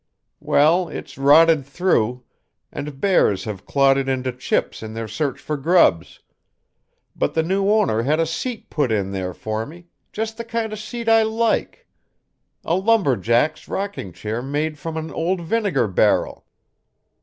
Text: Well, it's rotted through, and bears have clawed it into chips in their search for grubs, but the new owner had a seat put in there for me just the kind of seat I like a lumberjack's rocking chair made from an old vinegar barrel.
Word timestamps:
Well, 0.39 0.89
it's 0.89 1.15
rotted 1.15 1.63
through, 1.63 2.23
and 2.71 2.99
bears 2.99 3.43
have 3.43 3.67
clawed 3.67 3.99
it 3.99 4.09
into 4.09 4.31
chips 4.31 4.81
in 4.81 4.95
their 4.95 5.07
search 5.07 5.39
for 5.39 5.57
grubs, 5.57 6.21
but 7.15 7.35
the 7.35 7.43
new 7.43 7.69
owner 7.69 8.01
had 8.01 8.19
a 8.19 8.25
seat 8.25 8.71
put 8.71 8.91
in 8.91 9.11
there 9.11 9.35
for 9.35 9.63
me 9.63 9.85
just 10.11 10.37
the 10.37 10.43
kind 10.43 10.73
of 10.73 10.79
seat 10.79 11.07
I 11.07 11.21
like 11.21 11.87
a 12.65 12.73
lumberjack's 12.73 13.67
rocking 13.67 14.11
chair 14.11 14.41
made 14.41 14.79
from 14.79 14.97
an 14.97 15.11
old 15.11 15.41
vinegar 15.41 15.87
barrel. 15.87 16.47